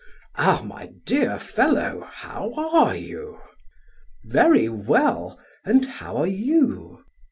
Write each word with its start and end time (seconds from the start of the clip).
"Ah, 0.35 0.63
my 0.65 0.87
dear 1.05 1.37
fellow, 1.37 2.07
how 2.11 2.53
are 2.57 2.95
you?" 2.95 3.37
"Very 4.23 4.67
well. 4.67 5.39
And 5.63 5.85
how 5.85 6.17
are 6.17 6.25
you?" 6.25 7.05